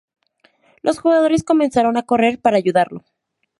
Los 0.81 0.97
jugadores 0.97 1.43
comenzaron 1.43 1.95
a 1.95 2.07
correr 2.07 2.41
para 2.41 2.57
ayudarlo. 2.57 3.05